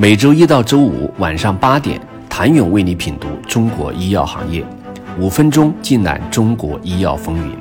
[0.00, 2.00] 每周一到周五晚上八点，
[2.30, 4.64] 谭勇为你品读中国医药行业，
[5.18, 7.56] 五分钟尽览中国医药风云。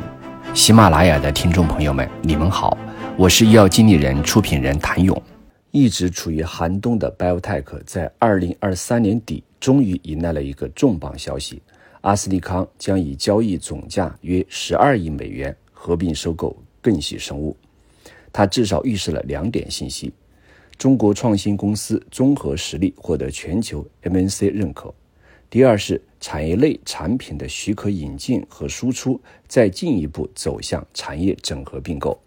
[0.53, 2.77] 喜马拉雅的听众朋友们，你们好，
[3.17, 5.19] 我是医药经理人、出品人谭勇。
[5.71, 11.59] 一直处于寒冬的 BioTech 在二零二三年底终于迎来了一个重磅消息：
[12.01, 17.57] 阿斯利康将以交易总价约十二亿美元合并收购更喜生物。
[18.31, 20.13] 它至少预示了两点信息。
[20.77, 24.93] 中国创新公司综合实力获得全球 MNC 认可。
[25.49, 32.19] 第二是产业类产品的许可引进和输出，再进一步走向产业整合并购。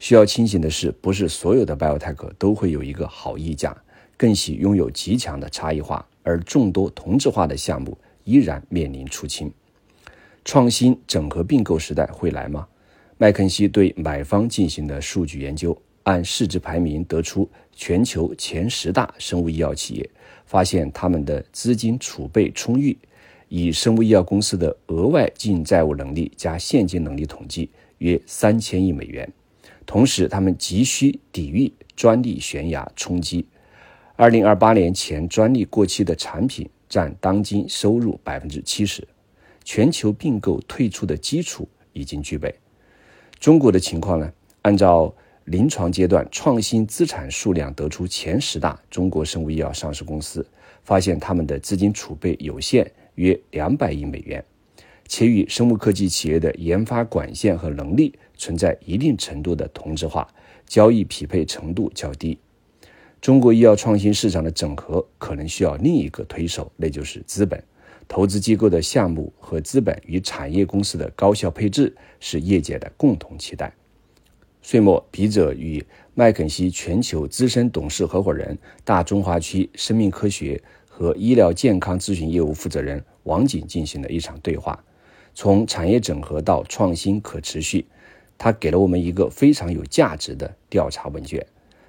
[0.00, 3.76] 需要清醒的是，不是所有的 Biotech 都会有一个好溢价，
[4.16, 9.52] 更喜拥有极强的差异化，而众多同质化的项目依然面临出清。
[10.44, 12.66] 创新整合并购时代会来吗？
[13.18, 15.76] 麦肯锡对买方进行的数据研究。
[16.04, 20.10] 按市值排名得出全球前十大生物医药企业，
[20.46, 22.96] 发现他们的资金储备充裕，
[23.48, 29.30] 以生物医药公司的额外净债务能力加现金能力统计，约三千亿美元。
[29.86, 33.44] 同时，他们急需抵御专利悬崖冲击。
[34.16, 39.06] 二零二八年前专利过期的产品占当今收入百分之七十，
[39.64, 42.54] 全球并购退出的基础已经具备。
[43.38, 44.32] 中国的情况呢？
[44.62, 45.12] 按照
[45.44, 50.46] 临床阶段创新资产数量得出前十大中国生物医药上市公司，
[50.84, 54.44] 发现他们的资金储备有限，约两百亿美元，
[55.08, 60.28] 且与生物科技企业的研发管线和能力存在一定程度的同质化，
[60.66, 62.38] 交易匹配程度较低。
[63.20, 67.62] 中国医药创新市场的整合可能需要另一个推手，那就是资本。
[68.08, 73.72] 投资机构的项目和资本与产业公司的高效配置是业界的共同期待。
[74.62, 84.78] 岁末，笔者与麦肯锡全球资深董事合伙人、大中华区生命科学和医疗健康咨询业务负责人王景进行了一场对话。
[85.34, 87.86] 从产业整合到创新可持续，
[88.36, 91.44] 他给了我们一个非常有价值的调查问卷。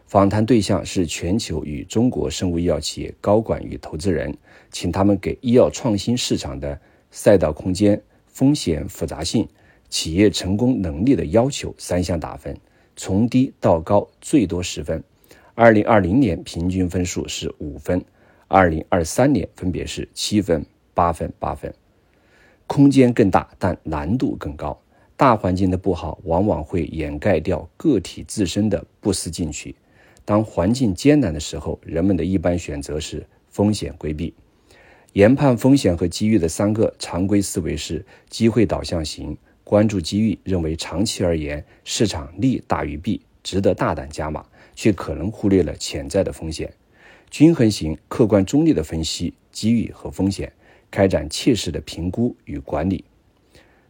[0.06, 4.34] 访谈对象是全球与中国生物医药企业高管与投资人，
[4.72, 9.48] 请他们给医药创新市场的赛道空间、风险复杂性。
[9.92, 12.58] 企业成功能力的要求三项打分，
[12.96, 15.04] 从低到高最多十分。
[15.54, 18.04] 二零二零年平均分数是五分，
[18.48, 21.72] 二零二三年分别是七分、八分、八分。
[22.66, 24.82] 空间更大，但难度更高。
[25.18, 29.76] 大环境的不好往往会掩盖掉个体自身的不思进取。
[30.24, 34.34] 当环境艰难的时候，人们的一般选择是风险规避。
[35.14, 39.38] 研判风险和机遇的三个常规思维是机会导向型。
[39.72, 44.46] 关注机遇，认为长期而言市场利大于弊，值得大胆加码，
[44.76, 46.70] 却可能忽略了潜在的风险。
[47.30, 50.52] 均衡型客观中立的分析机遇和风险，
[50.92, 53.06] 开展切实的评估与管理。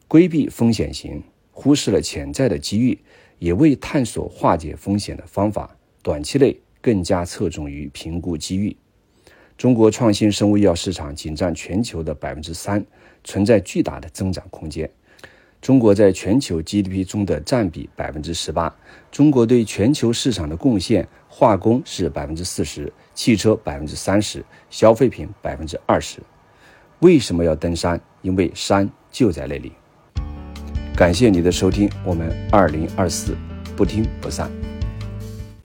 [0.07, 2.99] 规避风险型忽视了潜在的机遇，
[3.39, 5.75] 也未探索化解风险的方法。
[6.03, 8.77] 短期内更加侧重于评估机遇。
[9.57, 12.85] 中国创新生物医药市场仅占全球的百分之三，
[13.23, 14.87] 存在巨大的增长空间。
[15.61, 18.73] 中国在全球 GDP 中的占比百分之十八，
[19.11, 26.17] 中国对全球市场的贡献，化工是百分之四十，汽车百分之三十，消费品百分之二十。
[26.99, 28.01] 为什么要登山？
[28.23, 29.71] 因为山就在那里。
[30.95, 33.37] 感谢你的收听，我们二零二四
[33.75, 34.51] 不听不散。